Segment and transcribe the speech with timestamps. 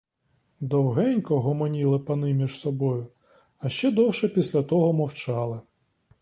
[0.59, 3.07] Довгенько гомоніли пани між собою,
[3.59, 5.61] а ще довше після того мовчали.